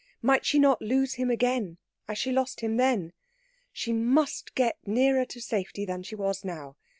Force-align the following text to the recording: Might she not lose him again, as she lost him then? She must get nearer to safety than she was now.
Might 0.23 0.47
she 0.47 0.57
not 0.57 0.81
lose 0.81 1.13
him 1.13 1.29
again, 1.29 1.77
as 2.07 2.17
she 2.17 2.31
lost 2.31 2.61
him 2.61 2.77
then? 2.77 3.13
She 3.71 3.93
must 3.93 4.55
get 4.55 4.79
nearer 4.87 5.25
to 5.25 5.39
safety 5.39 5.85
than 5.85 6.01
she 6.01 6.15
was 6.15 6.43
now. 6.43 6.75